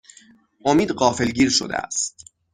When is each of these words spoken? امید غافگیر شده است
امید 0.65 0.91
غافگیر 0.91 1.49
شده 1.49 1.75
است 1.75 2.25